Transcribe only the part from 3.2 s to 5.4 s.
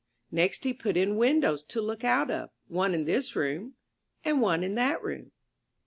room— and one in that room.